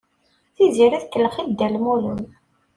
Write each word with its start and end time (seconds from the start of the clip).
Tiziri 0.55 0.97
tkellex 1.03 1.35
i 1.43 1.45
Dda 1.47 1.67
Lmulud. 1.73 2.21